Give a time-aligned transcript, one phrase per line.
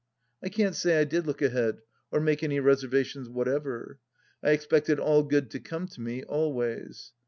[0.43, 3.99] I can't say I did look ahead, or make any reservations whatever.
[4.41, 7.11] I expected all good to come to me— always.